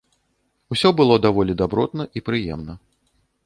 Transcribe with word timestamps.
Усё 0.75 0.93
было 1.01 1.19
даволі 1.27 1.57
дабротна 1.61 2.03
і 2.17 2.27
прыемна. 2.31 2.73